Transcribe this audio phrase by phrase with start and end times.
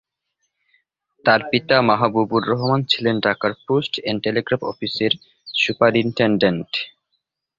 [1.25, 5.11] তার পিতা মাহবুবুর রহমান ছিলেন ঢাকার পোস্ট এন্ড টেলিগ্রাফ অফিসের
[5.47, 6.71] সুপারিনটেনডেন্ট।